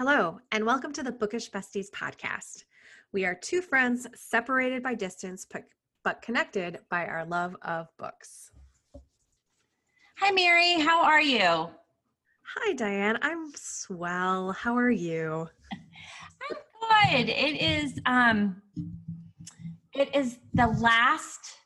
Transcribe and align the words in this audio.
Hello, 0.00 0.40
and 0.50 0.66
welcome 0.66 0.92
to 0.94 1.04
the 1.04 1.12
Bookish 1.12 1.52
Besties 1.52 1.88
podcast. 1.88 2.64
We 3.12 3.24
are 3.24 3.34
two 3.36 3.62
friends 3.62 4.08
separated 4.16 4.82
by 4.82 4.96
distance, 4.96 5.46
but, 5.48 5.62
but 6.02 6.20
connected 6.20 6.80
by 6.90 7.06
our 7.06 7.24
love 7.24 7.54
of 7.62 7.86
books. 7.96 8.50
Hi, 10.18 10.32
Mary. 10.32 10.80
How 10.80 11.04
are 11.04 11.20
you? 11.20 11.70
Hi, 12.42 12.72
Diane. 12.72 13.20
I'm 13.22 13.52
swell. 13.54 14.50
How 14.50 14.76
are 14.76 14.90
you? 14.90 15.48
I'm 15.72 17.22
good. 17.22 17.28
It 17.28 17.62
is 17.62 18.00
um 18.04 18.60
it 19.94 20.12
is 20.12 20.38
the 20.54 20.66
last 20.66 21.56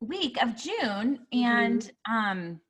week 0.00 0.36
of 0.42 0.56
June 0.56 1.20
and 1.32 1.88
um 2.10 2.60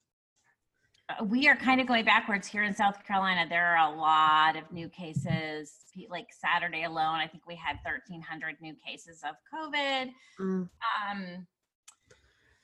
we 1.24 1.48
are 1.48 1.56
kind 1.56 1.80
of 1.80 1.86
going 1.86 2.04
backwards 2.04 2.46
here 2.46 2.62
in 2.62 2.74
South 2.74 3.04
Carolina. 3.06 3.46
There 3.48 3.76
are 3.76 3.92
a 3.92 3.96
lot 3.96 4.56
of 4.56 4.70
new 4.70 4.88
cases. 4.88 5.74
Like 6.08 6.28
Saturday 6.30 6.84
alone, 6.84 7.16
I 7.16 7.26
think 7.26 7.46
we 7.46 7.56
had 7.56 7.76
1,300 7.82 8.56
new 8.60 8.74
cases 8.86 9.22
of 9.24 9.34
COVID. 9.52 10.10
Mm. 10.38 10.68
Um, 10.70 11.46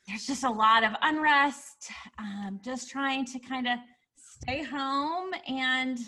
there's 0.07 0.27
just 0.27 0.45
a 0.45 0.51
lot 0.51 0.85
of 0.85 0.93
unrest. 1.03 1.91
Um, 2.19 2.61
just 2.63 2.91
trying 2.91 3.25
to 3.27 3.39
kind 3.39 3.67
of 3.67 3.79
stay 4.17 4.63
home 4.63 5.31
and 5.49 5.99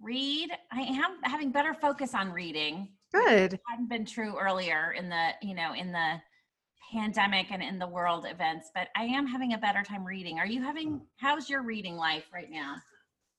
read. 0.00 0.50
I 0.70 0.80
am 0.82 1.18
having 1.24 1.50
better 1.50 1.74
focus 1.74 2.14
on 2.14 2.30
reading. 2.30 2.88
Good. 3.12 3.58
Hadn't 3.68 3.88
been 3.88 4.04
true 4.04 4.36
earlier 4.38 4.92
in 4.96 5.08
the 5.08 5.30
you 5.42 5.54
know 5.54 5.74
in 5.74 5.90
the 5.92 6.20
pandemic 6.90 7.46
and 7.50 7.62
in 7.62 7.78
the 7.78 7.86
world 7.86 8.26
events, 8.28 8.70
but 8.74 8.88
I 8.96 9.04
am 9.04 9.26
having 9.26 9.54
a 9.54 9.58
better 9.58 9.82
time 9.82 10.04
reading. 10.04 10.38
Are 10.38 10.46
you 10.46 10.62
having, 10.62 11.00
how's 11.16 11.48
your 11.48 11.62
reading 11.62 11.96
life 11.96 12.24
right 12.32 12.50
now? 12.50 12.76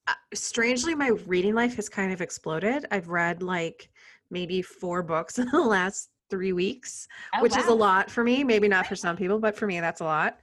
Uh, 0.08 0.14
strangely, 0.34 0.96
my 0.96 1.10
reading 1.26 1.54
life 1.54 1.76
has 1.76 1.90
kind 1.90 2.12
of 2.12 2.22
exploded. 2.22 2.86
I've 2.92 3.10
read 3.10 3.42
like 3.44 3.90
maybe 4.30 4.62
four 4.62 5.04
books 5.04 5.40
in 5.40 5.48
the 5.50 5.60
last 5.62 6.10
three 6.30 6.54
weeks, 6.54 7.08
Oh, 7.36 7.42
which 7.42 7.58
is 7.58 7.68
a 7.68 7.74
lot 7.74 8.10
for 8.10 8.24
me. 8.24 8.44
Maybe 8.44 8.68
not 8.68 8.88
for 8.88 8.96
some 8.96 9.18
people, 9.18 9.40
but 9.40 9.56
for 9.56 9.68
me, 9.68 9.80
that's 9.80 10.02
a 10.02 10.06
lot. 10.06 10.40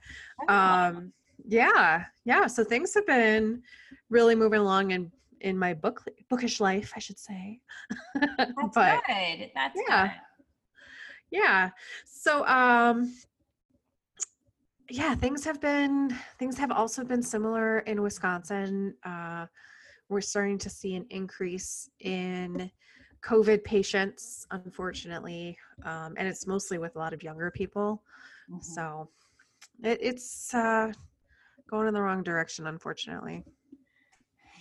Oh, 0.47 0.53
Um, 0.53 1.13
yeah, 1.47 2.05
yeah. 2.25 2.47
So 2.47 2.63
things 2.63 2.93
have 2.93 3.07
been 3.07 3.63
really 4.09 4.35
moving 4.35 4.59
along 4.59 4.91
in 4.91 5.11
in 5.41 5.57
my 5.57 5.73
book 5.73 6.03
bookish 6.29 6.59
life, 6.59 6.91
I 6.95 6.99
should 6.99 7.17
say. 7.17 7.61
That's 8.37 8.51
but 8.75 9.01
good. 9.07 9.51
That's 9.55 9.79
yeah. 9.87 10.07
good. 10.07 10.15
Yeah. 11.31 11.69
So 12.05 12.45
um 12.45 13.13
yeah 14.89 15.13
things 15.15 15.45
have 15.45 15.61
been 15.61 16.15
things 16.39 16.57
have 16.57 16.71
also 16.71 17.03
been 17.03 17.21
similar 17.21 17.79
in 17.79 18.01
wisconsin 18.01 18.93
uh 19.03 19.45
we're 20.09 20.21
starting 20.21 20.57
to 20.57 20.69
see 20.69 20.95
an 20.95 21.05
increase 21.11 21.89
in 21.99 22.71
covid 23.21 23.63
patients 23.63 24.47
unfortunately 24.51 25.57
um, 25.85 26.15
and 26.17 26.27
it's 26.27 26.47
mostly 26.47 26.77
with 26.77 26.95
a 26.95 26.99
lot 26.99 27.13
of 27.13 27.21
younger 27.21 27.51
people. 27.51 28.01
Mhm. 28.49 28.63
so 28.63 29.09
it, 29.83 29.99
it's 30.01 30.53
uh 30.53 30.91
going 31.69 31.87
in 31.87 31.93
the 31.93 32.01
wrong 32.01 32.23
direction 32.23 32.65
unfortunately 32.67 33.43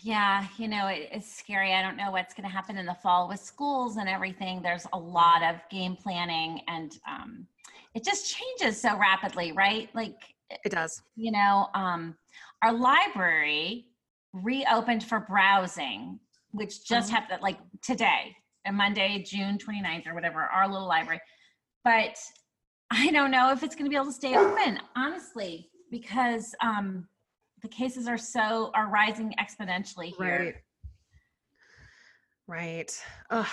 Yeah, 0.02 0.46
you 0.58 0.68
know, 0.68 0.86
it, 0.88 1.08
it's 1.12 1.32
scary. 1.32 1.74
I 1.74 1.82
don't 1.82 1.96
know 1.96 2.10
what's 2.10 2.34
going 2.34 2.48
to 2.48 2.54
happen 2.54 2.76
in 2.78 2.86
the 2.86 2.94
fall 2.94 3.28
with 3.28 3.40
schools 3.40 3.96
and 3.96 4.08
everything. 4.08 4.62
There's 4.62 4.86
a 4.92 4.98
lot 4.98 5.42
of 5.42 5.56
game 5.70 5.96
planning 5.96 6.60
and 6.68 6.92
um, 7.08 7.46
it 7.94 8.04
just 8.04 8.34
changes 8.34 8.80
so 8.80 8.96
rapidly, 8.98 9.52
right? 9.52 9.88
Like, 9.94 10.34
it 10.64 10.70
does 10.72 11.02
you 11.16 11.32
know, 11.32 11.68
um, 11.74 12.16
our 12.62 12.72
library 12.72 13.86
reopened 14.32 15.04
for 15.04 15.20
browsing, 15.20 16.18
which 16.52 16.84
just 16.86 17.10
Oh. 17.10 17.14
happened 17.16 17.42
like 17.42 17.58
today, 17.82 18.36
and 18.64 18.76
Monday, 18.76 19.22
June 19.26 19.58
29th 19.58 20.06
or 20.06 20.14
whatever, 20.14 20.40
our 20.42 20.68
little 20.68 20.88
library. 20.88 21.20
But 21.84 22.18
I 22.90 23.10
don't 23.10 23.30
know 23.30 23.52
if 23.52 23.62
it's 23.62 23.74
going 23.74 23.84
to 23.86 23.90
be 23.90 23.96
able 23.96 24.06
to 24.06 24.12
stay 24.12 24.36
open, 24.36 24.78
honestly, 24.96 25.70
because 25.90 26.54
um, 26.62 27.08
the 27.62 27.68
cases 27.68 28.06
are 28.08 28.18
so 28.18 28.70
are 28.74 28.88
rising 28.88 29.34
exponentially 29.40 30.14
here. 30.18 30.38
right 30.38 30.54
right 32.46 33.02
Ugh. 33.30 33.46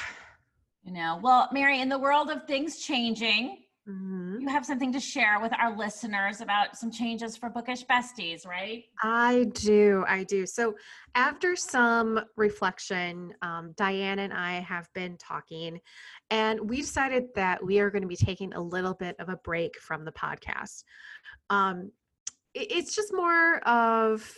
You 0.83 0.93
know, 0.93 1.19
well, 1.23 1.49
Mary, 1.51 1.81
in 1.81 1.89
the 1.89 1.97
world 1.97 2.29
of 2.29 2.45
things 2.45 2.77
changing, 2.77 3.63
Mhm. 3.87 4.39
you 4.41 4.47
have 4.49 4.63
something 4.63 4.93
to 4.93 4.99
share 4.99 5.39
with 5.39 5.51
our 5.59 5.75
listeners 5.75 6.41
about 6.41 6.77
some 6.77 6.91
changes 6.91 7.35
for 7.35 7.49
Bookish 7.49 7.83
Besties, 7.87 8.45
right? 8.45 8.83
I 9.01 9.45
do. 9.53 10.05
I 10.07 10.23
do. 10.25 10.45
So, 10.45 10.75
after 11.15 11.55
some 11.55 12.23
reflection, 12.35 13.33
um, 13.41 13.73
Diane 13.75 14.19
and 14.19 14.31
I 14.31 14.59
have 14.59 14.87
been 14.93 15.17
talking, 15.17 15.81
and 16.29 16.69
we 16.69 16.81
decided 16.81 17.33
that 17.33 17.65
we 17.65 17.79
are 17.79 17.89
going 17.89 18.03
to 18.03 18.07
be 18.07 18.15
taking 18.15 18.53
a 18.53 18.61
little 18.61 18.93
bit 18.93 19.15
of 19.19 19.29
a 19.29 19.37
break 19.37 19.79
from 19.79 20.05
the 20.05 20.11
podcast. 20.11 20.83
Um, 21.49 21.91
it's 22.55 22.95
just 22.95 23.13
more 23.13 23.59
of 23.67 24.33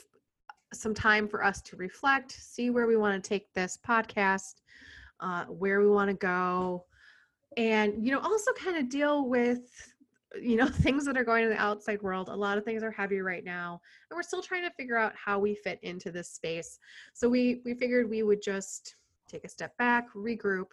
some 0.74 0.94
time 0.94 1.28
for 1.28 1.44
us 1.44 1.62
to 1.62 1.78
reflect, 1.78 2.32
see 2.32 2.70
where 2.70 2.88
we 2.88 2.98
want 2.98 3.24
to 3.24 3.28
take 3.28 3.54
this 3.54 3.78
podcast, 3.88 4.56
uh, 5.20 5.46
where 5.46 5.80
we 5.80 5.88
want 5.88 6.10
to 6.10 6.16
go, 6.16 6.84
and 7.56 8.06
you 8.06 8.12
know, 8.12 8.20
also 8.20 8.52
kind 8.54 8.76
of 8.76 8.90
deal 8.90 9.30
with 9.30 9.60
you 10.42 10.56
know 10.56 10.68
things 10.68 11.06
that 11.06 11.18
are 11.18 11.24
going 11.24 11.44
in 11.44 11.50
the 11.50 11.62
outside 11.62 12.02
world. 12.02 12.30
A 12.30 12.36
lot 12.36 12.58
of 12.58 12.66
things 12.66 12.84
are 12.84 12.92
heavy 12.92 13.20
right 13.20 13.44
now 13.44 13.80
and 14.10 14.16
we're 14.16 14.24
still 14.24 14.42
trying 14.42 14.64
to 14.64 14.72
figure 14.72 14.98
out 14.98 15.14
how 15.16 15.40
we 15.40 15.56
fit 15.56 15.80
into 15.84 16.12
this 16.12 16.30
space. 16.30 16.80
So 17.14 17.30
we 17.30 17.62
we 17.66 17.74
figured 17.76 18.10
we 18.10 18.24
would 18.24 18.42
just 18.42 18.96
take 19.30 19.46
a 19.46 19.50
step 19.50 19.76
back, 19.78 20.14
regroup, 20.14 20.68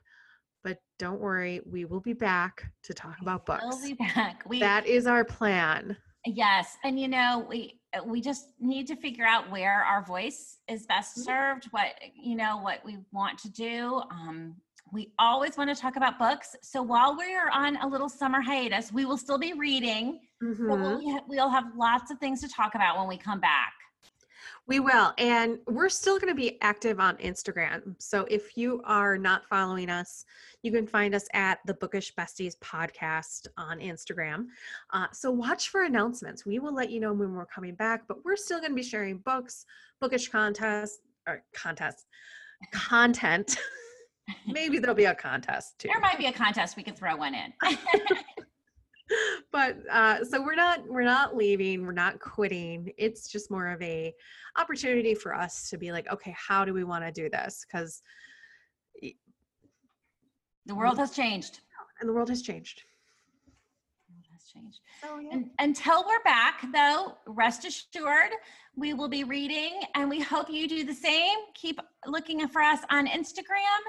but 0.63 0.79
don't 0.99 1.21
worry, 1.21 1.61
we 1.71 1.85
will 1.85 2.01
be 2.01 2.13
back 2.13 2.65
to 2.83 2.95
talk 2.95 3.17
about 3.21 3.47
books 3.47 3.65
We'll 3.69 3.83
be 3.83 3.95
back. 3.95 4.43
We 4.47 4.61
That 4.61 4.87
is 4.87 5.07
our 5.07 5.25
plan. 5.25 5.97
Yes, 6.27 6.77
and 6.85 6.99
you 6.99 7.09
know 7.09 7.47
we 7.49 7.81
uh, 7.97 8.03
we 8.05 8.21
just 8.21 8.49
need 8.61 8.87
to 8.89 8.97
figure 8.97 9.27
out 9.27 9.51
where 9.51 9.83
our 9.85 10.03
voice 10.05 10.59
is 10.69 10.87
best 10.87 11.19
Mhm. 11.19 11.25
served. 11.25 11.65
What 11.71 11.95
you 12.15 12.37
know 12.37 12.59
what 12.59 12.85
we 12.85 12.99
want 13.13 13.39
to 13.41 13.51
do. 13.51 14.03
Um, 14.11 14.57
we 14.93 15.13
always 15.19 15.57
want 15.57 15.75
to 15.75 15.81
talk 15.81 15.97
about 15.97 16.19
books. 16.19 16.55
So 16.63 16.83
while 16.83 17.17
we're 17.17 17.49
on 17.51 17.77
a 17.79 17.87
little 17.87 18.09
summer 18.09 18.41
hiatus, 18.41 18.93
we 18.93 19.05
will 19.05 19.17
still 19.17 19.39
be 19.39 19.53
reading. 19.55 20.21
But 20.41 20.49
Mhm. 20.49 20.69
we'll, 20.69 21.21
we'll 21.27 21.49
have 21.49 21.65
lots 21.77 22.11
of 22.11 22.19
things 22.19 22.41
to 22.43 22.49
talk 22.49 22.75
about 22.75 22.99
when 22.99 23.09
we 23.09 23.17
come 23.17 23.41
back. 23.41 23.73
We 24.67 24.81
will. 24.81 25.13
And 25.19 25.59
we're 25.67 25.91
still 25.91 26.19
going 26.19 26.33
to 26.33 26.35
be 26.35 26.61
active 26.63 26.99
on 26.99 27.17
Instagram. 27.19 27.95
So 27.99 28.27
if 28.31 28.57
you 28.57 28.81
are 28.85 29.19
not 29.19 29.45
following 29.47 29.91
us, 29.91 30.25
you 30.63 30.73
can 30.73 30.87
find 30.87 31.15
us 31.15 31.27
at 31.35 31.59
the 31.67 31.75
Bookish 31.75 32.15
Besties 32.15 32.57
podcast 32.61 33.47
on 33.59 33.79
Instagram. 33.79 34.47
Uh, 34.91 35.07
so 35.13 35.31
watch 35.31 35.69
for 35.69 35.85
announcements. 35.85 36.47
We 36.47 36.59
will 36.61 36.75
let 36.75 36.91
you 36.91 36.99
know 36.99 37.13
when 37.13 37.35
we're 37.35 37.45
coming 37.45 37.75
back, 37.75 38.05
but 38.09 38.25
we're 38.25 38.37
still 38.37 38.59
going 38.59 38.71
to 38.71 38.77
be 38.77 38.83
sharing 38.83 39.19
books, 39.19 39.67
bookish 40.01 40.29
contests, 40.29 41.01
or 41.29 41.43
contests, 41.55 42.07
content. 42.73 43.59
Maybe 44.47 44.79
there'll 44.79 44.97
be 44.97 45.05
a 45.05 45.15
contest 45.15 45.79
too. 45.79 45.89
There 45.89 46.01
might 46.01 46.19
be 46.19 46.27
a 46.27 46.33
contest 46.33 46.77
we 46.77 46.83
could 46.83 46.97
throw 46.97 47.17
one 47.17 47.35
in. 47.35 47.53
but 49.53 49.77
uh, 49.91 50.25
so 50.25 50.43
we're 50.43 50.55
not 50.55 50.81
we're 50.89 51.03
not 51.03 51.37
leaving 51.37 51.85
we're 51.85 51.93
not 51.93 52.19
quitting 52.21 52.91
it's 52.97 53.31
just 53.31 53.51
more 53.51 53.69
of 53.69 53.81
a 53.83 54.15
opportunity 54.57 55.15
for 55.15 55.35
us 55.35 55.69
to 55.69 55.77
be 55.77 55.93
like 55.93 56.11
okay 56.11 56.35
how 56.37 56.65
do 56.65 56.73
we 56.73 56.85
want 56.85 57.05
to 57.05 57.13
do 57.13 57.29
this 57.29 57.67
because 57.67 58.03
the 60.67 60.75
world 60.75 60.99
has 60.99 61.11
changed. 61.11 61.61
and 62.01 62.09
the 62.09 62.13
world 62.13 62.29
has 62.29 62.43
changed 62.43 62.83
The 64.09 64.15
world 64.15 64.27
has 64.33 64.51
changed. 64.51 64.81
so 65.03 65.19
yeah. 65.19 65.29
And 65.33 65.51
until 65.59 66.05
we're 66.07 66.23
back, 66.23 66.65
though, 66.73 67.17
rest 67.27 67.65
assured, 67.65 68.31
we 68.77 68.95
will 68.95 69.09
be 69.09 69.25
reading, 69.25 69.81
and 69.95 70.09
we 70.09 70.21
hope 70.21 70.49
you 70.51 70.67
do 70.67 70.85
the 70.85 70.95
same. 70.95 71.37
Keep 71.55 71.81
looking 72.07 72.47
for 72.49 72.63
us 72.63 72.81
on 72.91 73.07
Instagram. 73.07 73.81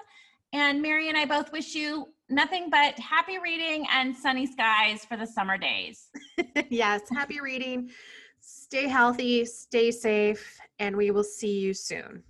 And 0.53 0.81
Mary 0.81 1.09
and 1.09 1.17
I 1.17 1.25
both 1.25 1.51
wish 1.51 1.75
you 1.75 2.07
nothing 2.29 2.69
but 2.69 2.97
happy 2.99 3.37
reading 3.39 3.85
and 3.91 4.15
sunny 4.15 4.47
skies 4.47 5.05
for 5.05 5.17
the 5.17 5.25
summer 5.27 5.57
days. 5.57 6.07
yes 6.69 7.01
happy 7.13 7.39
reading 7.39 7.89
stay 8.41 8.87
healthy 8.87 9.45
stay 9.45 9.91
safe 9.91 10.57
and 10.79 10.95
we 10.95 11.11
will 11.11 11.23
see 11.23 11.59
you 11.59 11.73
soon 11.73 12.23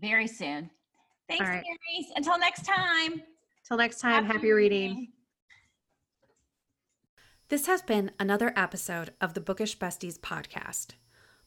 Very 0.00 0.26
soon. 0.26 0.70
Thanks, 1.28 1.40
All 1.40 1.46
right. 1.46 1.62
Mary. 1.64 2.06
Until 2.16 2.38
next 2.38 2.64
time. 2.64 3.22
till 3.66 3.76
next 3.76 4.00
time 4.00 4.24
happy 4.24 4.50
reading 4.52 5.08
This 7.48 7.66
has 7.66 7.82
been 7.82 8.10
another 8.18 8.52
episode 8.56 9.12
of 9.20 9.34
the 9.34 9.40
Bookish 9.40 9.78
Besties 9.78 10.18
podcast. 10.18 10.92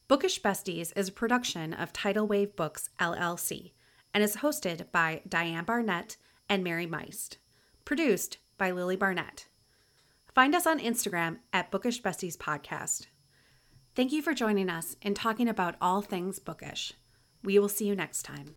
Bookish 0.07 0.39
Besties 0.42 0.94
is 0.95 1.10
a 1.10 1.12
production 1.12 1.74
of 1.74 1.92
Tidal 1.92 2.27
Wave 2.27 2.56
Books 2.56 2.89
LLC 3.00 3.72
and 4.16 4.24
is 4.24 4.38
hosted 4.38 4.90
by 4.94 5.22
Diane 5.28 5.66
Barnett 5.66 6.16
and 6.48 6.64
Mary 6.64 6.88
Meist. 6.88 7.36
Produced 7.84 8.38
by 8.58 8.72
Lily 8.72 8.96
Barnett. 8.96 9.48
Find 10.34 10.56
us 10.56 10.66
on 10.66 10.80
Instagram 10.80 11.40
at 11.52 11.70
Bookish 11.70 12.02
Besties 12.02 12.38
Podcast. 12.38 13.08
Thank 13.94 14.14
you 14.14 14.22
for 14.22 14.34
joining 14.34 14.70
us 14.70 14.96
and 15.02 15.18
talking 15.18 15.50
about 15.50 15.76
all 15.82 16.02
things 16.02 16.40
bookish. 16.40 16.94
We 17.44 17.60
will 17.60 17.70
see 17.70 17.88
you 17.88 17.96
next 17.96 18.24
time. 18.24 18.56